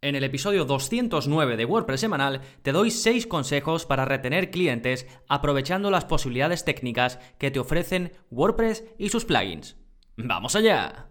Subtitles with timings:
[0.00, 5.90] En el episodio 209 de WordPress semanal te doy 6 consejos para retener clientes aprovechando
[5.90, 9.76] las posibilidades técnicas que te ofrecen WordPress y sus plugins.
[10.16, 11.08] ¡Vamos allá!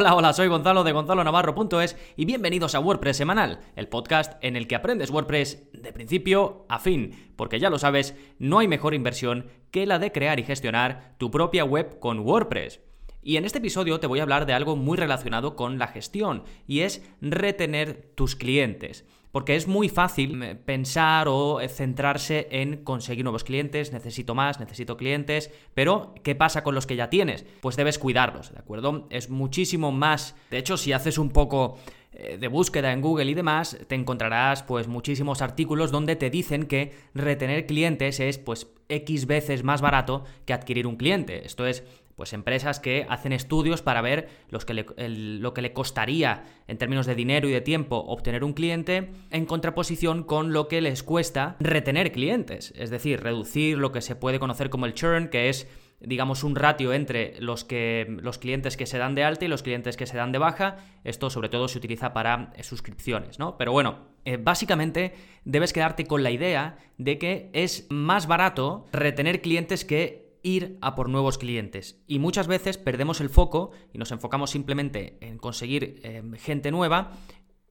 [0.00, 4.68] Hola, hola, soy Gonzalo de gonzalonavarro.es y bienvenidos a WordPress Semanal, el podcast en el
[4.68, 9.48] que aprendes WordPress de principio a fin, porque ya lo sabes, no hay mejor inversión
[9.72, 12.80] que la de crear y gestionar tu propia web con WordPress.
[13.28, 16.44] Y en este episodio te voy a hablar de algo muy relacionado con la gestión,
[16.66, 19.04] y es retener tus clientes.
[19.32, 24.60] Porque es muy fácil eh, pensar o eh, centrarse en conseguir nuevos clientes, necesito más,
[24.60, 27.44] necesito clientes, pero ¿qué pasa con los que ya tienes?
[27.60, 29.06] Pues debes cuidarlos, ¿de acuerdo?
[29.10, 31.76] Es muchísimo más, de hecho, si haces un poco
[32.12, 36.64] eh, de búsqueda en Google y demás, te encontrarás pues muchísimos artículos donde te dicen
[36.64, 41.44] que retener clientes es pues X veces más barato que adquirir un cliente.
[41.44, 41.84] Esto es
[42.18, 47.06] pues empresas que hacen estudios para ver los que lo que le costaría en términos
[47.06, 51.54] de dinero y de tiempo obtener un cliente en contraposición con lo que les cuesta
[51.60, 55.68] retener clientes, es decir, reducir lo que se puede conocer como el churn, que es
[56.00, 59.62] digamos, un ratio entre los, que, los clientes que se dan de alta y los
[59.62, 60.76] clientes que se dan de baja.
[61.02, 63.56] Esto sobre todo se utiliza para eh, suscripciones, ¿no?
[63.56, 69.40] Pero bueno, eh, básicamente debes quedarte con la idea de que es más barato retener
[69.40, 72.02] clientes que ir a por nuevos clientes.
[72.06, 77.12] Y muchas veces perdemos el foco y nos enfocamos simplemente en conseguir eh, gente nueva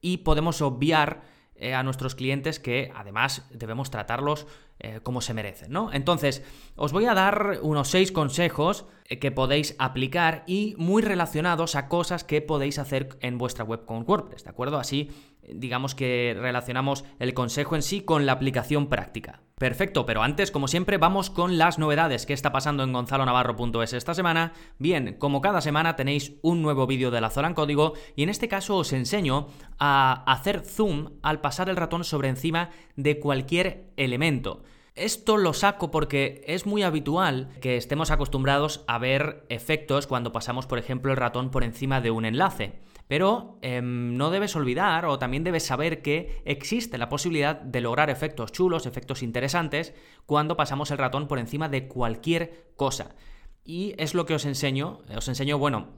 [0.00, 1.22] y podemos obviar
[1.56, 4.46] eh, a nuestros clientes que además debemos tratarlos
[4.78, 5.92] eh, como se merecen, ¿no?
[5.92, 6.44] Entonces,
[6.76, 8.86] os voy a dar unos seis consejos
[9.20, 14.04] que podéis aplicar y muy relacionados a cosas que podéis hacer en vuestra web con
[14.06, 14.78] WordPress, ¿de acuerdo?
[14.78, 15.10] Así
[15.52, 19.40] digamos que relacionamos el consejo en sí con la aplicación práctica.
[19.58, 24.14] Perfecto, pero antes, como siempre, vamos con las novedades que está pasando en gonzalonavarro.es esta
[24.14, 24.52] semana.
[24.78, 28.28] Bien, como cada semana tenéis un nuevo vídeo de la zona en código y en
[28.28, 29.48] este caso os enseño
[29.78, 34.62] a hacer zoom al pasar el ratón sobre encima de cualquier elemento.
[34.94, 40.66] Esto lo saco porque es muy habitual que estemos acostumbrados a ver efectos cuando pasamos,
[40.66, 42.80] por ejemplo, el ratón por encima de un enlace.
[43.08, 48.10] Pero em, no debes olvidar o también debes saber que existe la posibilidad de lograr
[48.10, 49.94] efectos chulos, efectos interesantes,
[50.26, 53.16] cuando pasamos el ratón por encima de cualquier cosa.
[53.64, 55.00] Y es lo que os enseño.
[55.16, 55.88] Os enseño, bueno,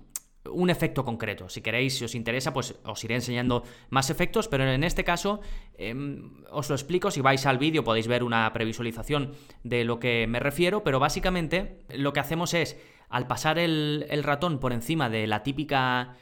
[0.48, 1.48] un efecto concreto.
[1.48, 5.41] Si queréis, si os interesa, pues os iré enseñando más efectos, pero en este caso
[5.78, 7.10] em, os lo explico.
[7.10, 9.32] Si vais al vídeo podéis ver una previsualización
[9.65, 12.78] de lo que me refiero, pero básicamente lo que hacemos es,
[13.09, 16.16] al pasar el ratón por encima de la típica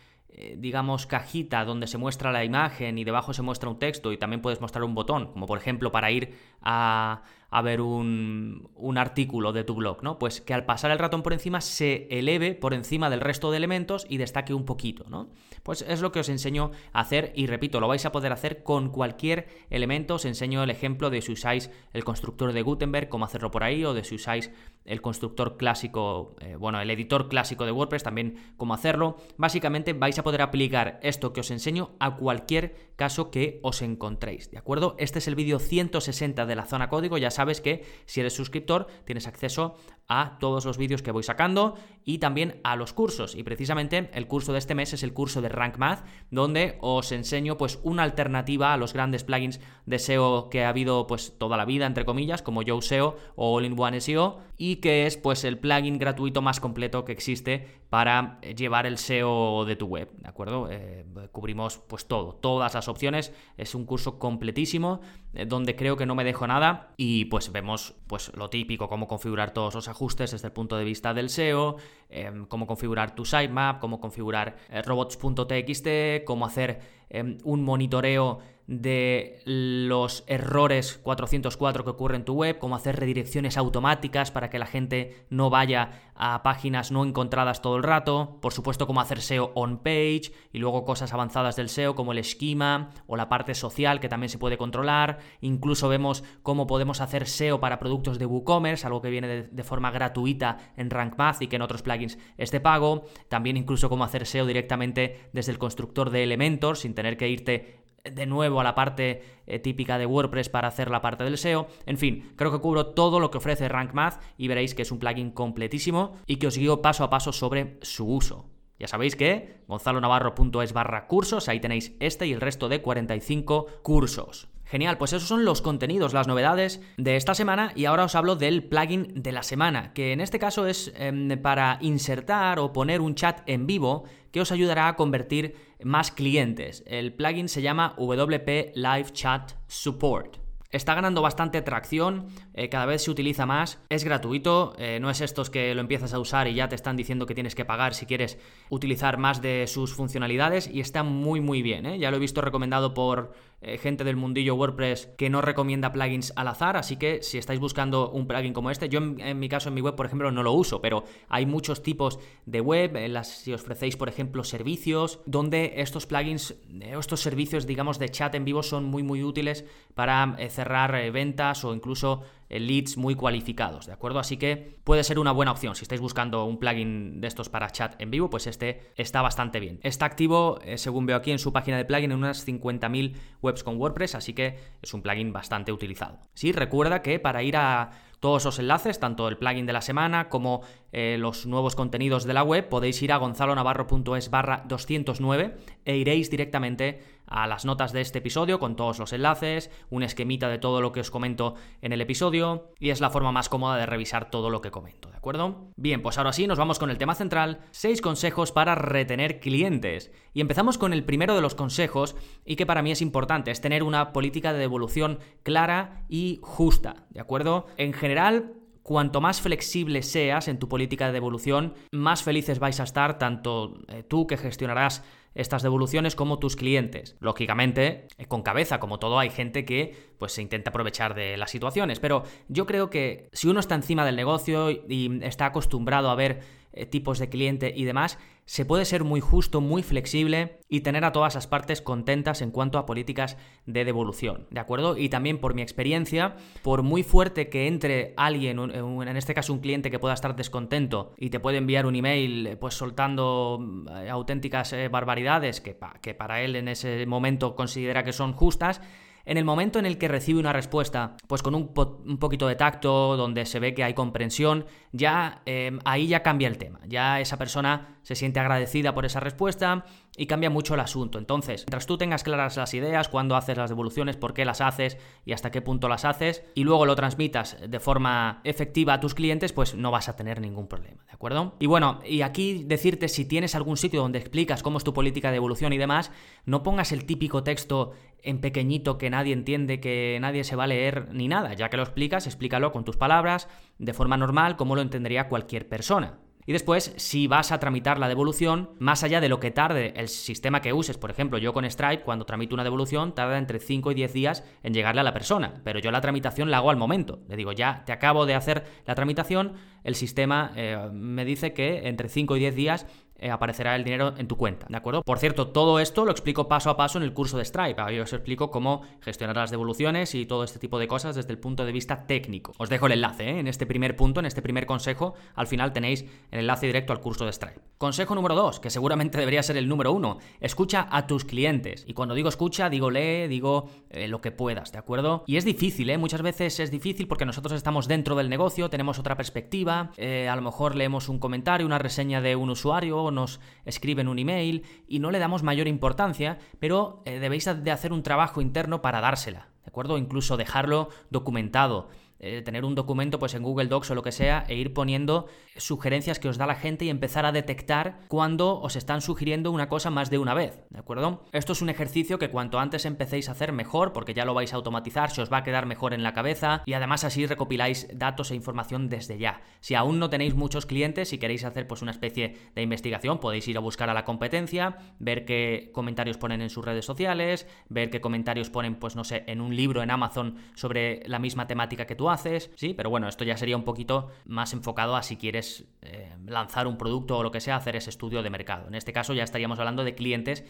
[0.56, 4.42] digamos, cajita donde se muestra la imagen y debajo se muestra un texto y también
[4.42, 9.52] puedes mostrar un botón, como por ejemplo para ir a, a ver un, un, artículo
[9.52, 10.18] de tu blog, ¿no?
[10.18, 13.56] Pues que al pasar el ratón por encima se eleve por encima del resto de
[13.56, 15.30] elementos y destaque un poquito, ¿no?
[15.62, 18.62] Pues es lo que os enseño a hacer y repito, lo vais a poder hacer
[18.62, 20.16] con cualquier elemento.
[20.16, 23.84] Os enseño el ejemplo de si usáis el constructor de Gutenberg, cómo hacerlo por ahí,
[23.84, 24.50] o de si usáis
[24.84, 29.16] el constructor clásico, eh, bueno, el editor clásico de WordPress, también cómo hacerlo.
[29.36, 34.50] Básicamente vais a poder aplicar esto que os enseño a cualquier caso que os encontréis,
[34.50, 34.96] ¿de acuerdo?
[34.98, 38.88] Este es el vídeo 160 de la zona código, ya sabes que si eres suscriptor
[39.04, 39.76] tienes acceso
[40.08, 43.34] a todos los vídeos que voy sacando y también a los cursos.
[43.34, 47.12] Y precisamente el curso de este mes es el curso de Rank Math, donde os
[47.12, 51.58] enseño pues una alternativa a los grandes plugins de SEO que ha habido pues toda
[51.58, 55.58] la vida, entre comillas, como Yoast SEO o All-in-One SEO, y que es pues el
[55.58, 60.68] plugin gratuito más completo que existe para llevar el SEO de tu web, ¿de acuerdo?
[60.70, 65.00] Eh, cubrimos pues todo, todas las opciones, es un curso completísimo
[65.34, 69.08] eh, donde creo que no me dejo nada y pues vemos pues lo típico, cómo
[69.08, 69.88] configurar todos los
[70.32, 71.76] desde el punto de vista del SEO,
[72.08, 76.80] em, cómo configurar tu sitemap, cómo configurar eh, robots.txt, cómo hacer
[77.10, 83.56] em, un monitoreo de los errores 404 que ocurren en tu web, cómo hacer redirecciones
[83.56, 88.52] automáticas para que la gente no vaya a páginas no encontradas todo el rato, por
[88.52, 92.90] supuesto cómo hacer SEO on page y luego cosas avanzadas del SEO como el esquema
[93.06, 97.60] o la parte social que también se puede controlar, incluso vemos cómo podemos hacer SEO
[97.60, 101.62] para productos de WooCommerce, algo que viene de, forma gratuita en RankMath y que en
[101.62, 101.97] otros plugins
[102.36, 106.94] es de pago, también incluso cómo hacer SEO directamente desde el constructor de Elementor sin
[106.94, 111.00] tener que irte de nuevo a la parte eh, típica de WordPress para hacer la
[111.00, 111.68] parte del SEO.
[111.86, 114.92] En fin, creo que cubro todo lo que ofrece Rank Math y veréis que es
[114.92, 118.46] un plugin completísimo y que os guío paso a paso sobre su uso.
[118.78, 124.48] Ya sabéis que gonzalonavarro.es barra cursos, ahí tenéis este y el resto de 45 cursos.
[124.68, 128.36] Genial, pues esos son los contenidos, las novedades de esta semana y ahora os hablo
[128.36, 133.00] del plugin de la semana, que en este caso es em, para insertar o poner
[133.00, 136.84] un chat en vivo que os ayudará a convertir más clientes.
[136.86, 140.48] El plugin se llama WP Live Chat Support.
[140.70, 145.22] Está ganando bastante tracción, eh, cada vez se utiliza más, es gratuito, eh, no es
[145.22, 147.94] estos que lo empiezas a usar y ya te están diciendo que tienes que pagar
[147.94, 148.38] si quieres
[148.68, 151.98] utilizar más de sus funcionalidades y está muy muy bien, ¿eh?
[151.98, 156.48] ya lo he visto recomendado por gente del mundillo WordPress que no recomienda plugins al
[156.48, 159.74] azar, así que si estáis buscando un plugin como este, yo en, mi caso en
[159.74, 163.28] mi web por ejemplo no lo uso, pero hay muchos tipos de web, en las,
[163.28, 168.62] si ofrecéis por ejemplo servicios, donde estos plugins, estos servicios digamos de chat en vivo
[168.62, 169.64] son muy muy útiles
[169.94, 174.18] para cerrar eh, ventas o incluso eh, leads muy cualificados, ¿de acuerdo?
[174.18, 175.74] Así que puede ser una buena opción.
[175.74, 179.60] Si estáis buscando un plugin de estos para chat en vivo, pues este está bastante
[179.60, 179.80] bien.
[179.82, 183.62] Está activo, eh, según veo aquí en su página de plugin, en unas 50.000 webs
[183.62, 186.18] con WordPress, así que es un plugin bastante utilizado.
[186.34, 187.90] Sí, recuerda que para ir a
[188.20, 190.62] todos los enlaces, tanto el plugin de la semana como
[190.92, 197.17] los nuevos contenidos de la web, podéis ir a gonzalonavarro.es barra 209 e iréis directamente
[197.28, 200.92] a las notas de este episodio con todos los enlaces, un esquemita de todo lo
[200.92, 204.50] que os comento en el episodio y es la forma más cómoda de revisar todo
[204.50, 205.70] lo que comento, ¿de acuerdo?
[205.76, 210.12] Bien, pues ahora sí nos vamos con el tema central, 6 consejos para retener clientes.
[210.32, 213.60] Y empezamos con el primero de los consejos y que para mí es importante, es
[213.60, 217.66] tener una política de devolución clara y justa, ¿de acuerdo?
[217.76, 218.54] En general,
[218.88, 223.74] cuanto más flexible seas en tu política de devolución, más felices vais a estar tanto
[223.88, 225.04] eh, tú que gestionarás
[225.34, 227.16] estas devoluciones como tus clientes.
[227.20, 231.50] Lógicamente, eh, con cabeza, como todo, hay gente que pues se intenta aprovechar de las
[231.50, 236.14] situaciones, pero yo creo que si uno está encima del negocio y está acostumbrado a
[236.14, 236.40] ver
[236.86, 241.12] tipos de cliente y demás, se puede ser muy justo, muy flexible y tener a
[241.12, 243.36] todas las partes contentas en cuanto a políticas
[243.66, 244.96] de devolución, ¿de acuerdo?
[244.96, 249.60] Y también por mi experiencia, por muy fuerte que entre alguien, en este caso un
[249.60, 254.08] cliente que pueda estar descontento y te puede enviar un email eh, pues soltando eh,
[254.08, 258.80] auténticas barbaridades que, que para él en ese momento considera que son justas,
[259.28, 263.14] en el momento en el que recibe una respuesta, pues con un, poquito de tacto,
[263.18, 266.80] donde se ve que hay comprensión, ya eh, ahí ya cambia el tema.
[266.86, 269.84] Ya esa persona se siente agradecida por esa respuesta
[270.16, 271.18] y cambia mucho el asunto.
[271.18, 274.98] Entonces, mientras tú tengas claras las ideas, cuándo haces las devoluciones, por qué las haces
[275.24, 279.14] y hasta qué punto las haces, y luego lo transmitas de forma efectiva a tus
[279.14, 281.54] clientes, pues no vas a tener ningún problema, ¿de acuerdo?
[281.60, 285.28] Y bueno, y aquí decirte si tienes algún sitio donde explicas cómo es tu política
[285.28, 286.10] de devolución y demás,
[286.44, 290.68] no pongas el típico texto en pequeñito que nadie entiende, que nadie se va a
[290.68, 291.54] leer ni nada.
[291.54, 295.68] Ya que lo explicas, explícalo con tus palabras, de forma normal, como lo entendería cualquier
[295.68, 296.18] persona.
[296.48, 300.08] Y después, si vas a tramitar la devolución, más allá de lo que tarde el
[300.08, 303.92] sistema que uses, por ejemplo, yo con Stripe, cuando tramito una devolución, tarda entre 5
[303.92, 306.78] y 10 días en llegarle a la persona, pero yo la tramitación la hago al
[306.78, 307.20] momento.
[307.28, 311.86] Le digo, ya te acabo de hacer la tramitación, el sistema eh, me dice que
[311.86, 312.86] entre 5 y 10 días
[313.18, 315.02] eh, aparecerá el dinero en tu cuenta, ¿de acuerdo?
[315.02, 317.80] Por cierto, todo esto lo explico paso a paso en el curso de Stripe.
[317.80, 321.38] Ahí os explico cómo gestionar las devoluciones y todo este tipo de cosas desde el
[321.38, 322.52] punto de vista técnico.
[322.58, 323.38] Os dejo el enlace ¿eh?
[323.40, 325.14] en este primer punto, en este primer consejo.
[325.34, 327.60] Al final tenéis el enlace directo al curso de Stripe.
[327.76, 330.18] Consejo número 2, que seguramente debería ser el número 1.
[330.40, 331.84] Escucha a tus clientes.
[331.88, 335.24] Y cuando digo escucha, digo lee, digo eh, lo que puedas, ¿de acuerdo?
[335.26, 335.98] Y es difícil, ¿eh?
[335.98, 340.42] Muchas veces es difícil porque nosotros estamos dentro del negocio, tenemos otra perspectiva, a lo
[340.42, 345.10] mejor leemos un comentario, una reseña de un usuario, nos escriben un email y no
[345.10, 349.68] le damos mayor importancia, pero eh, debéis de hacer un trabajo interno para dársela, ¿de
[349.68, 349.98] acuerdo?
[349.98, 351.88] Incluso dejarlo documentado.
[352.20, 355.26] Eh, tener un documento pues en Google Docs o lo que sea e ir poniendo
[355.56, 359.68] sugerencias que os da la gente y empezar a detectar cuando os están sugiriendo una
[359.68, 361.24] cosa más de una vez, ¿de acuerdo?
[361.30, 364.52] Esto es un ejercicio que cuanto antes empecéis a hacer mejor porque ya lo vais
[364.52, 367.86] a automatizar, se os va a quedar mejor en la cabeza y además así recopiláis
[367.94, 369.40] datos e información desde ya.
[369.60, 373.46] Si aún no tenéis muchos clientes y queréis hacer pues una especie de investigación, podéis
[373.46, 377.90] ir a buscar a la competencia, ver qué comentarios ponen en sus redes sociales, ver
[377.90, 381.86] qué comentarios ponen pues no sé, en un libro en Amazon sobre la misma temática
[381.86, 385.16] que tú haces, sí, pero bueno, esto ya sería un poquito más enfocado a si
[385.16, 388.68] quieres eh, lanzar un producto o lo que sea, hacer ese estudio de mercado.
[388.68, 390.44] En este caso ya estaríamos hablando de clientes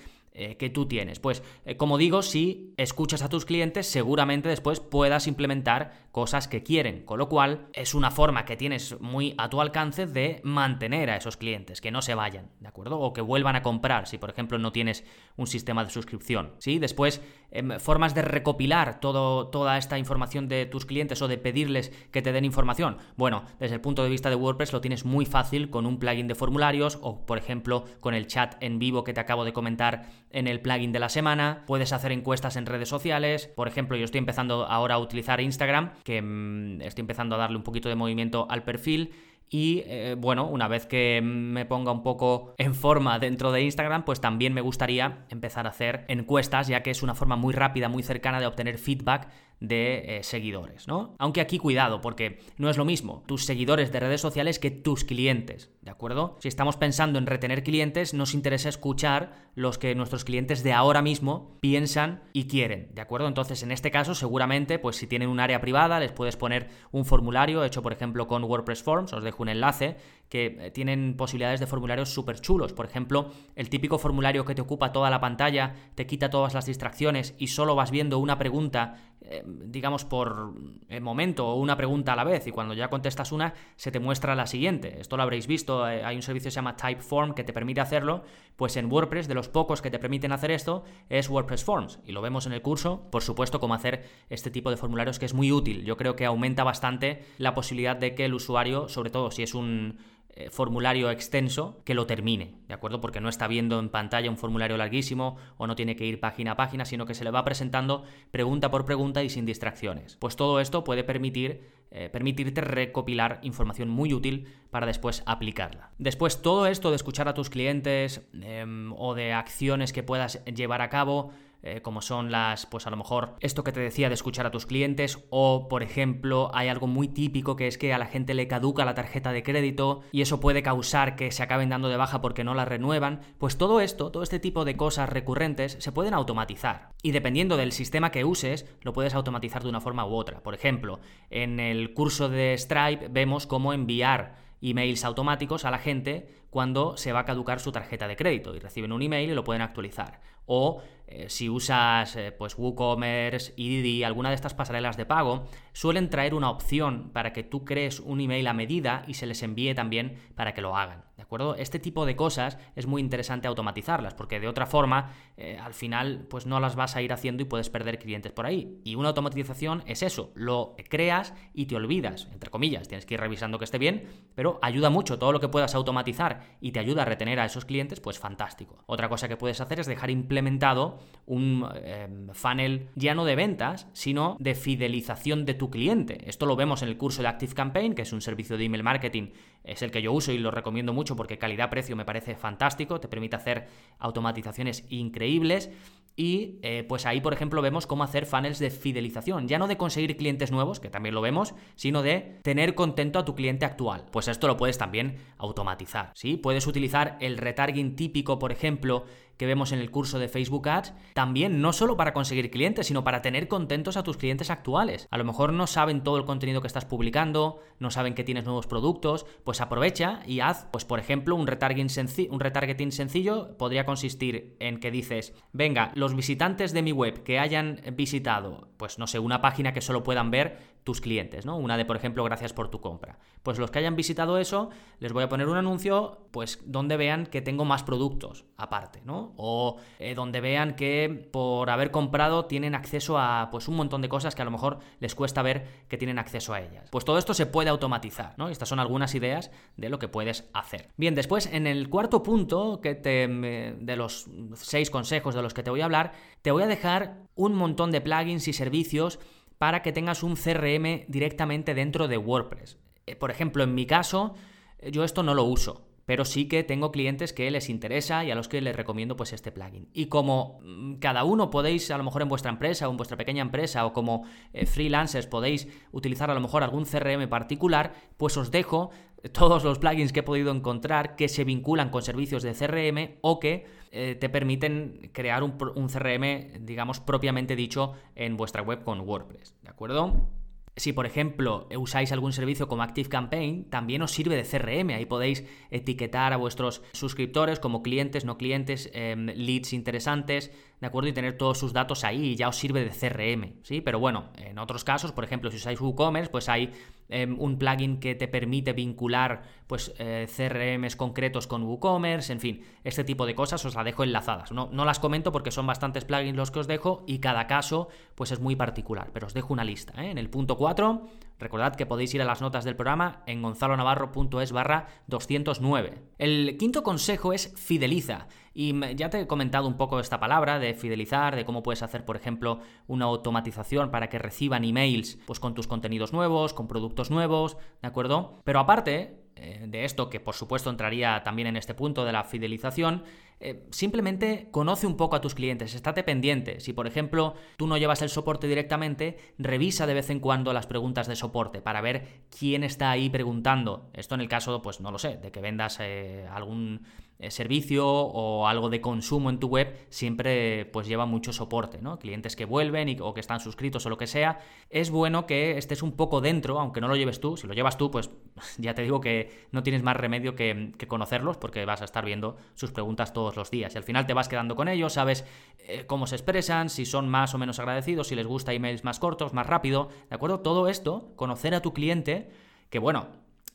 [0.56, 1.18] que tú tienes.
[1.18, 6.62] Pues, eh, como digo, si escuchas a tus clientes, seguramente después puedas implementar cosas que
[6.62, 11.10] quieren, con lo cual es una forma que tienes muy a tu alcance de mantener
[11.10, 12.98] a esos clientes, que no se vayan, ¿de acuerdo?
[13.00, 15.04] O que vuelvan a comprar, si por ejemplo no tienes
[15.36, 16.78] un sistema de suscripción, ¿sí?
[16.78, 17.20] Después,
[17.50, 22.22] em, formas de recopilar todo, toda esta información de tus clientes o de pedirles que
[22.22, 22.98] te den información?
[23.16, 26.28] Bueno, desde el punto de vista de WordPress lo tienes muy fácil con un plugin
[26.28, 30.10] de formularios o, por ejemplo, con el chat en vivo que te acabo de comentar
[30.30, 31.64] en el plugin de la semana.
[31.66, 33.46] Puedes hacer encuestas en redes sociales.
[33.46, 37.56] Por ejemplo, yo estoy empezando ahora a utilizar Instagram, que mm, estoy empezando a darle
[37.56, 39.12] un poquito de movimiento al perfil
[39.50, 44.04] y eh, bueno, una vez que me ponga un poco en forma dentro de Instagram,
[44.04, 47.88] pues también me gustaría empezar a hacer encuestas, ya que es una forma muy rápida,
[47.88, 49.28] muy cercana de obtener feedback
[49.60, 51.14] de eh, seguidores, ¿no?
[51.18, 55.04] Aunque aquí cuidado, porque no es lo mismo tus seguidores de redes sociales que tus
[55.04, 56.36] clientes, ¿de acuerdo?
[56.40, 61.02] Si estamos pensando en retener clientes, nos interesa escuchar los que nuestros clientes de ahora
[61.02, 63.26] mismo piensan y quieren, ¿de acuerdo?
[63.26, 67.04] Entonces, en este caso, seguramente, pues si tienen un área privada, les puedes poner un
[67.04, 69.96] formulario hecho, por ejemplo, con WordPress Forms, os dejo un enlace,
[70.28, 72.72] que eh, tienen posibilidades de formularios súper chulos.
[72.72, 76.66] Por ejemplo, el típico formulario que te ocupa toda la pantalla, te quita todas las
[76.66, 80.52] distracciones y solo vas viendo una pregunta, eh, digamos, por
[80.88, 82.46] el momento o una pregunta a la vez.
[82.46, 85.00] Y cuando ya contestas una, se te muestra la siguiente.
[85.00, 87.80] Esto lo habréis visto, eh, hay un servicio que se llama Typeform que te permite
[87.80, 88.22] hacerlo.
[88.56, 92.00] Pues en WordPress, de los pocos que te permiten hacer esto, es WordPress Forms.
[92.04, 95.26] Y lo vemos en el curso, por supuesto, cómo hacer este tipo de formularios que
[95.26, 95.84] es muy útil.
[95.84, 99.54] Yo creo que aumenta bastante la posibilidad de que el usuario, sobre todo si es
[99.54, 99.98] un
[100.30, 103.00] eh, formulario extenso que lo termine, ¿de acuerdo?
[103.00, 106.52] Porque no está viendo en pantalla un formulario larguísimo o no tiene que ir página
[106.52, 110.16] a página, sino que se le va presentando pregunta por pregunta y sin distracciones.
[110.16, 115.90] Pues todo esto puede permitir, eh, permitirte recopilar información muy útil para después aplicarla.
[115.98, 120.82] Después, todo esto de escuchar a tus clientes em, o de acciones que puedas llevar
[120.82, 121.32] a cabo,
[121.62, 124.50] eh, como son las, pues a lo mejor esto que te decía de escuchar a
[124.50, 128.34] tus clientes o, por ejemplo, hay algo muy típico que es que a la gente
[128.34, 131.96] le caduca la tarjeta de crédito y eso puede causar que se acaben dando de
[131.96, 135.92] baja porque no la renuevan, pues todo esto, todo este tipo de cosas recurrentes se
[135.92, 140.14] pueden automatizar y dependiendo del sistema que uses, lo puedes automatizar de una forma u
[140.14, 140.42] otra.
[140.42, 141.00] Por ejemplo,
[141.30, 147.12] en el curso de Stripe vemos cómo enviar emails automáticos a la gente cuando se
[147.12, 150.20] va a caducar su tarjeta de crédito y reciben un email y lo pueden actualizar.
[150.46, 156.10] O eh, si usas eh, pues WooCommerce, Didi, alguna de estas pasarelas de pago, suelen
[156.10, 159.74] traer una opción para que tú crees un email a medida y se les envíe
[159.74, 161.04] también para que lo hagan.
[161.16, 161.54] ¿De acuerdo?
[161.56, 166.26] Este tipo de cosas es muy interesante automatizarlas, porque de otra forma, eh, al final,
[166.30, 168.80] pues no las vas a ir haciendo y puedes perder clientes por ahí.
[168.84, 173.20] Y una automatización es eso, lo creas y te olvidas, entre comillas, tienes que ir
[173.20, 177.02] revisando que esté bien, pero ayuda mucho todo lo que puedas automatizar y te ayuda
[177.02, 178.82] a retener a esos clientes, pues fantástico.
[178.86, 183.86] Otra cosa que puedes hacer es dejar implementado un em, funnel ya no de ventas,
[183.92, 186.28] sino de fidelización de tu cliente.
[186.28, 188.82] Esto lo vemos en el curso de Active Campaign, que es un servicio de email
[188.82, 189.28] marketing,
[189.62, 193.08] es el que yo uso y lo recomiendo mucho porque calidad-precio me parece fantástico, te
[193.08, 193.68] permite hacer
[193.98, 195.70] automatizaciones increíbles.
[196.16, 199.76] Y eh, pues ahí, por ejemplo, vemos cómo hacer funnels de fidelización, ya no de
[199.76, 204.06] conseguir clientes nuevos, que también lo vemos, sino de tener contento a tu cliente actual.
[204.10, 206.36] Pues esto lo puedes también automatizar, ¿sí?
[206.36, 209.04] Puedes utilizar el retargeting típico, por ejemplo,
[209.38, 213.04] que vemos en el curso de Facebook Ads, también no solo para conseguir clientes, sino
[213.04, 215.08] para tener contentos a tus clientes actuales.
[215.10, 218.44] A lo mejor no saben todo el contenido que estás publicando, no saben que tienes
[218.44, 221.88] nuevos productos, pues aprovecha y haz, pues por ejemplo, un retargeting,
[222.30, 227.38] un retargeting sencillo podría consistir en que dices, venga, los visitantes de mi web que
[227.38, 231.56] hayan visitado, pues no sé, una página que solo puedan ver tus clientes, ¿no?
[231.58, 233.18] Una de, por ejemplo, gracias por tu compra.
[233.42, 234.70] Pues los que hayan visitado eso,
[235.00, 239.32] les voy a poner un anuncio, pues donde vean que tengo más productos aparte, ¿no?
[239.36, 244.08] O eh, donde vean que por haber comprado tienen acceso a, pues un montón de
[244.08, 246.88] cosas que a lo mejor les cuesta ver que tienen acceso a ellas.
[246.90, 248.48] Pues todo esto se puede automatizar, ¿no?
[248.48, 250.88] Estas son algunas ideas de lo que puedes hacer.
[250.96, 255.62] Bien, después en el cuarto punto que te, de los seis consejos de los que
[255.62, 259.20] te voy a hablar, te voy a dejar un montón de plugins y servicios
[259.58, 262.78] para que tengas un CRM directamente dentro de WordPress.
[263.06, 264.34] Eh, por ejemplo, en mi caso,
[264.78, 268.30] eh, yo esto no lo uso pero sí que tengo clientes que les interesa y
[268.30, 269.90] a los que les recomiendo pues este plugin.
[269.92, 273.18] Y como mm, cada uno podéis, a lo mejor en vuestra empresa o en vuestra
[273.18, 274.24] pequeña empresa o como
[274.54, 278.88] eh, freelancers podéis utilizar a lo mejor algún CRM particular, pues os dejo
[279.32, 283.38] todos los plugins que he podido encontrar que se vinculan con servicios de CRM o
[283.38, 289.00] que eh, te permiten crear un, un CRM, digamos, propiamente dicho en vuestra web con
[289.00, 289.56] WordPress.
[289.60, 290.37] ¿De acuerdo?
[290.78, 294.94] Si, por ejemplo, usáis algún servicio como ActiveCampaign, también os sirve de CRM.
[294.94, 301.08] Ahí podéis etiquetar a vuestros suscriptores como clientes, no clientes, em, leads interesantes, ¿de acuerdo?
[301.08, 303.80] Y tener todos sus datos ahí y ya os sirve de CRM, ¿sí?
[303.80, 306.72] Pero bueno, en otros casos, por ejemplo, si usáis WooCommerce, pues hay
[307.08, 312.64] em, un plugin que te permite vincular pues eh, CRMs concretos con WooCommerce, en fin,
[312.84, 314.52] este tipo de cosas os las dejo enlazadas.
[314.52, 317.88] No, no las comento porque son bastantes plugins los que os dejo y cada caso
[318.14, 319.92] pues es muy particular, pero os dejo una lista.
[320.02, 320.10] ¿eh?
[320.10, 321.08] En el punto 4
[321.38, 326.02] Recordad que podéis ir a las notas del programa en gonzalonavarro.es barra 209.
[326.18, 328.26] El quinto consejo es fideliza.
[328.60, 332.04] Y ya te he comentado un poco esta palabra de fidelizar, de cómo puedes hacer,
[332.04, 337.12] por ejemplo, una automatización para que reciban emails pues, con tus contenidos nuevos, con productos
[337.12, 338.40] nuevos, ¿de acuerdo?
[338.42, 342.24] Pero aparte, eh, de esto, que por supuesto entraría también en este punto de la
[342.24, 343.04] fidelización,
[343.38, 346.58] eh, simplemente conoce un poco a tus clientes, estate pendiente.
[346.58, 350.66] Si por ejemplo tú no llevas el soporte directamente, revisa de vez en cuando las
[350.66, 353.88] preguntas de soporte para ver quién está ahí preguntando.
[353.92, 356.82] Esto en el caso, pues no lo sé, de que vendas eh, algún
[357.30, 361.98] servicio o algo de consumo en tu web, siempre pues lleva mucho soporte, ¿no?
[361.98, 364.38] Clientes que vuelven y, o que están suscritos o lo que sea.
[364.70, 367.36] Es bueno que estés un poco dentro, aunque no lo lleves tú.
[367.36, 368.10] Si lo llevas tú, pues
[368.58, 372.36] ya te digo que no tienes más remedio que, conocerlos porque vas a estar viendo
[372.54, 373.74] sus preguntas todos los días.
[373.74, 375.24] Y al final te vas quedando con ellos, sabes
[375.58, 379.00] eh, cómo se expresan, si son más o menos agradecidos, si les gusta emails más
[379.00, 380.40] cortos, más rápido, ¿de acuerdo?
[380.40, 382.30] Todo esto, conocer a tu cliente,
[382.70, 383.08] que bueno,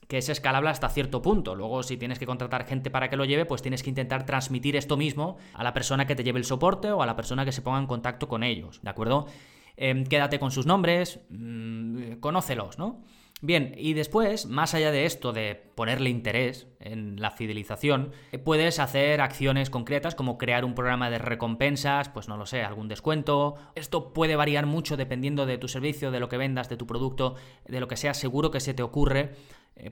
[0.07, 1.55] que es escalable hasta cierto punto.
[1.55, 4.75] Luego, si tienes que contratar gente para que lo lleve, pues tienes que intentar transmitir
[4.75, 7.51] esto mismo a la persona que te lleve el soporte o a la persona que
[7.51, 9.27] se ponga en contacto con ellos, ¿de acuerdo?
[9.75, 13.03] Em, quédate con sus nombres, mm, conócelos, ¿no?
[13.45, 18.79] Bien, y después, más allá de esto de ponerle interés en la fidelización, eh, puedes
[18.79, 23.55] hacer acciones concretas como crear un programa de recompensas, pues no lo sé, algún descuento.
[23.75, 27.35] Esto puede variar mucho dependiendo de tu servicio, de lo que vendas, de tu producto,
[27.67, 29.33] de lo que sea, seguro que se te ocurre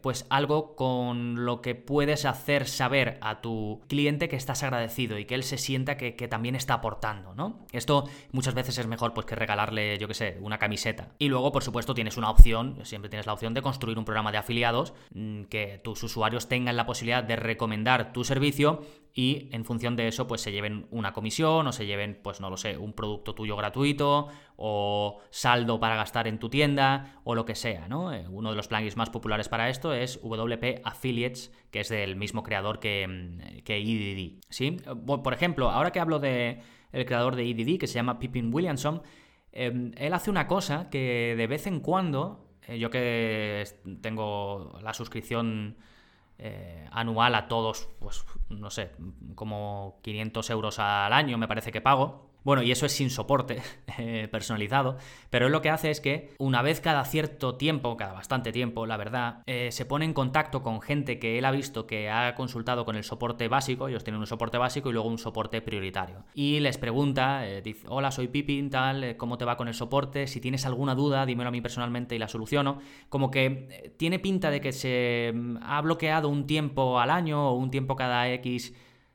[0.02, 5.26] pues algo con lo que puedes hacer saber a tu cliente que estás agradecido y
[5.26, 7.66] que él se sienta que, también está aportando, ¿no?
[7.72, 11.10] Esto muchas veces es mejor pues que regalarle, yo qué sé, una camiseta.
[11.20, 14.32] Y luego, por supuesto, tienes una opción, siempre tienes la opción de construir un programa
[14.32, 18.82] de afiliados mm, que tus usuarios tengan la posibilidad de recomendar tu servicio
[19.14, 22.50] y en función de eso pues se lleven una comisión o se lleven pues no
[22.50, 24.28] lo sé, un producto tuyo gratuito
[24.64, 28.14] o saldo para gastar en tu tienda o lo que sea, ¿no?
[28.14, 32.16] Eh, uno de los plugins más populares para esto es WP Affiliates, que es del
[32.16, 34.78] mismo creador que, mm, que EDD, ¿sí?
[35.06, 39.02] Por ejemplo, ahora que hablo de el creador de EDD que se llama Pippin Williamson,
[39.52, 43.64] em, él hace una cosa que de vez en cuando, eh, yo que
[44.02, 45.78] tengo la suscripción
[46.38, 48.92] eh, anual a todos, pues no sé,
[49.36, 52.31] como 500 euros al año me parece que pago.
[52.44, 53.62] Bueno, y eso es sin soporte
[54.00, 54.98] eh, personalizado,
[55.30, 58.86] pero él lo que hace es que una vez cada cierto tiempo, cada bastante tiempo,
[58.88, 62.34] la verdad, eh, se pone en contacto con gente que él ha visto que ha
[62.36, 66.26] consultado con el soporte básico, ellos tienen un soporte básico y luego un soporte prioritario.
[66.34, 70.26] Y les pregunta, eh, dice, hola, soy Pipin, tal, ¿cómo te va con el soporte?
[70.26, 72.80] Si tienes alguna duda, dímelo a mí personalmente y la soluciono.
[73.10, 77.54] Como que tiene pinta de que se mm, ha bloqueado un tiempo al año o
[77.54, 78.74] un tiempo cada X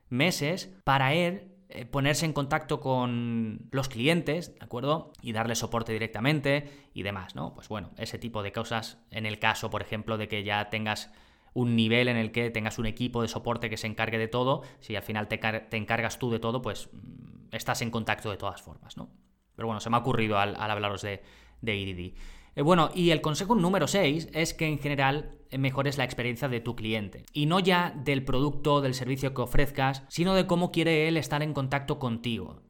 [0.09, 5.11] meses para él eh, ponerse en contacto con los clientes, ¿de acuerdo?
[5.21, 7.53] Y darle soporte directamente y demás, ¿no?
[7.53, 11.11] Pues bueno, ese tipo de cosas en el caso, por ejemplo, de que ya tengas
[11.53, 14.61] un nivel en el que tengas un equipo de soporte que se encargue de todo,
[14.79, 15.39] si al final te,
[15.75, 19.09] encargas tú de todo, pues mm, estás en contacto de todas formas, ¿no?
[19.55, 21.21] Pero bueno, se me ha ocurrido al, hablaros de,
[21.61, 22.13] de.
[22.57, 26.49] Eh, bueno, y el consejo número 6 es que en general eh, mejores la experiencia
[26.49, 27.23] de tu cliente.
[27.31, 31.43] Y no ya del producto del servicio que ofrezcas, sino de cómo quiere él estar
[31.43, 32.63] en contacto contigo.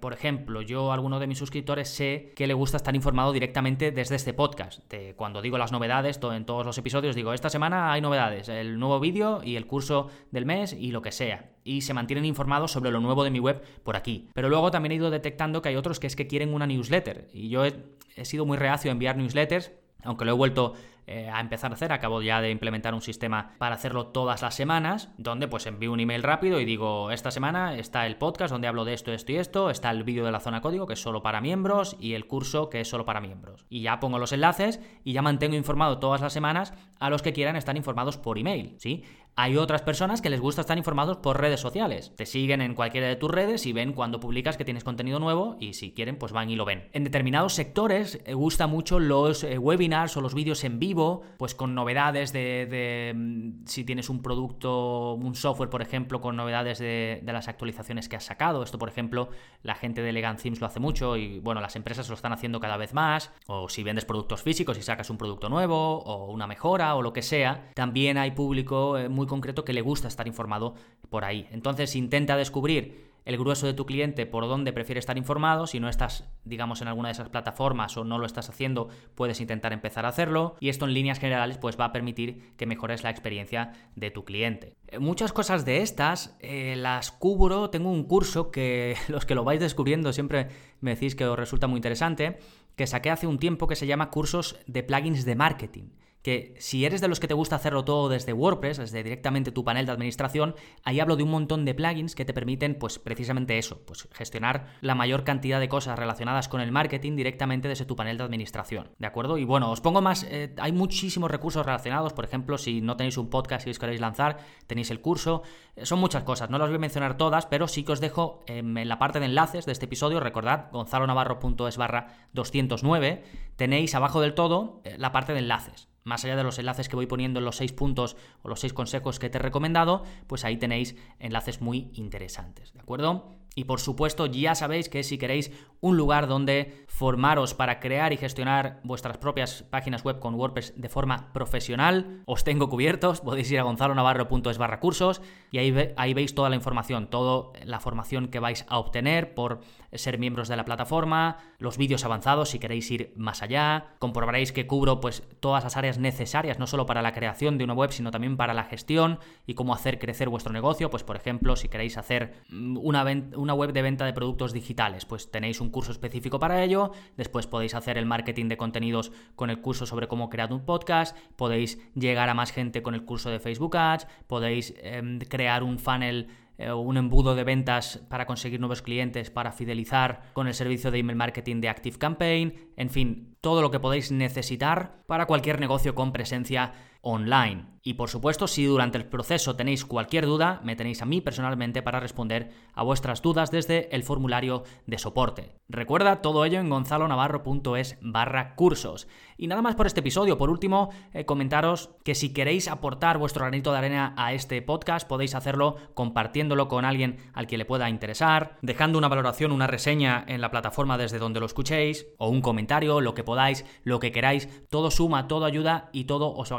[0.00, 3.90] Por ejemplo, yo a alguno de mis suscriptores sé que le gusta estar informado directamente
[3.90, 4.88] desde este podcast.
[4.90, 8.78] De cuando digo las novedades, en todos los episodios digo, esta semana hay novedades, el
[8.78, 11.50] nuevo vídeo y el curso del mes y lo que sea.
[11.64, 14.28] Y se mantienen informados sobre lo nuevo de mi web por aquí.
[14.34, 17.28] Pero luego también he ido detectando que hay otros que es que quieren una newsletter.
[17.32, 17.74] Y yo he
[18.16, 20.74] he sido muy reacio a enviar newsletters, aunque lo he vuelto
[21.06, 24.54] eh, a empezar a hacer, acabo ya de implementar un sistema para hacerlo todas las
[24.54, 28.68] semanas, donde pues envío un email rápido y digo, esta semana está el podcast donde
[28.68, 31.02] hablo de esto, esto y esto, está el vídeo de la zona código que es
[31.02, 33.66] solo para miembros y el curso que es solo para miembros.
[33.68, 37.32] Y ya pongo los enlaces y ya mantengo informado todas las semanas a los que
[37.32, 39.04] quieran estar informados por email, ¿sí?
[39.36, 42.12] Hay otras personas que les gusta estar informados por redes sociales.
[42.14, 45.56] Te siguen en cualquiera de tus redes y ven cuando publicas que tienes contenido nuevo
[45.58, 46.88] y si quieren pues van y lo ven.
[46.92, 51.54] En determinados sectores eh, gusta mucho los eh, webinars o los vídeos en vivo, pues
[51.54, 57.22] con novedades de, mm, si tienes un producto, un software por ejemplo, con novedades de,
[57.24, 58.62] las actualizaciones que has sacado.
[58.62, 59.28] Esto por ejemplo
[59.62, 62.60] la gente de Elegant Themes lo hace mucho y bueno, las empresas lo están haciendo
[62.60, 63.32] cada vez más.
[63.46, 67.12] O si vendes productos físicos y sacas un producto nuevo o una mejora o lo
[67.12, 70.74] que sea, también hay público muy concreto que le gusta estar informado
[71.10, 71.48] por ahí.
[71.50, 75.66] Entonces intenta descubrir el grueso de tu cliente por dónde prefiere estar informado.
[75.66, 79.40] Si no estás, digamos, en alguna de esas plataformas o no lo estás haciendo, puedes
[79.40, 80.56] intentar empezar a hacerlo.
[80.60, 84.24] Y esto en líneas generales pues va a permitir que mejores la experiencia de tu
[84.24, 84.74] cliente.
[84.88, 87.70] Eh, muchas cosas de estas eh, las cubro.
[87.70, 90.48] Tengo un curso que los que lo vais descubriendo siempre
[90.80, 92.38] me decís que os resulta muy interesante,
[92.76, 95.84] que saqué hace un tiempo que se llama cursos de plugins de marketing
[96.24, 99.62] que si eres de los que te gusta hacerlo todo desde WordPress, desde directamente tu
[99.62, 103.58] panel de administración, ahí hablo de un montón de plugins que te permiten, pues precisamente
[103.58, 107.94] eso, pues gestionar la mayor cantidad de cosas relacionadas con el marketing directamente desde tu
[107.94, 109.36] panel de administración, ¿de acuerdo?
[109.36, 113.18] Y bueno, os pongo más, eh, hay muchísimos recursos relacionados, por ejemplo, si no tenéis
[113.18, 115.42] un podcast y os queréis lanzar, tenéis el curso,
[115.76, 118.42] eh, son muchas cosas, no las voy a mencionar todas, pero sí que os dejo
[118.46, 123.24] em, en la parte de enlaces de este episodio, recordad, gonzalonavarro.es barra 209,
[123.56, 126.96] tenéis abajo del todo eh, la parte de enlaces más allá de los enlaces que
[126.96, 130.44] voy poniendo en los seis puntos o los seis consejos que te he recomendado, pues
[130.44, 133.34] ahí tenéis enlaces muy interesantes, ¿de acuerdo?
[133.54, 138.16] Y por supuesto, ya sabéis que si queréis un lugar donde formaros para crear y
[138.16, 143.20] gestionar vuestras propias páginas web con WordPress de forma profesional, os tengo cubiertos.
[143.20, 147.80] Podéis ir a gonzalonavarro.es barra cursos y ahí, ahí veis toda la información, toda la
[147.80, 149.60] formación que vais a obtener por
[149.92, 153.94] ser miembros de la plataforma, los vídeos avanzados si queréis ir más allá.
[153.98, 157.74] Comprobaréis que cubro pues todas las áreas necesarias, no solo para la creación de una
[157.74, 160.90] web, sino también para la gestión y cómo hacer crecer vuestro negocio.
[160.90, 165.04] Pues por ejemplo, si queréis hacer una venta una web de venta de productos digitales,
[165.04, 169.50] pues tenéis un curso específico para ello, después podéis hacer el marketing de contenidos con
[169.50, 173.30] el curso sobre cómo crear un podcast, podéis llegar a más gente con el curso
[173.30, 178.60] de Facebook Ads, podéis em, crear un funnel eh, un embudo de ventas para conseguir
[178.60, 183.36] nuevos clientes, para fidelizar con el servicio de email marketing de Active Campaign, en fin,
[183.40, 186.72] todo lo que podéis necesitar para cualquier negocio con presencia
[187.04, 187.74] online.
[187.86, 191.82] Y por supuesto, si durante el proceso tenéis cualquier duda, me tenéis a mí personalmente
[191.82, 195.54] para responder a vuestras dudas desde el formulario de soporte.
[195.68, 199.06] Recuerda todo ello en gonzalonavarro.es barra cursos.
[199.36, 200.38] Y nada más por este episodio.
[200.38, 205.06] Por último, eh, comentaros que si queréis aportar vuestro granito de arena a este podcast,
[205.06, 210.24] podéis hacerlo compartiéndolo con alguien al que le pueda interesar, dejando una valoración, una reseña
[210.26, 214.10] en la plataforma desde donde lo escuchéis, o un comentario, lo que podáis, lo que
[214.12, 214.48] queráis.
[214.70, 216.50] Todo suma, todo ayuda y todo os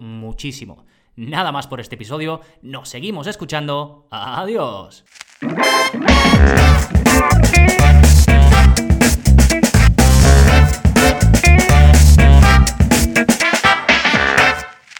[0.00, 0.84] muchísimo.
[1.16, 4.06] Nada más por este episodio, nos seguimos escuchando.
[4.10, 5.04] Adiós.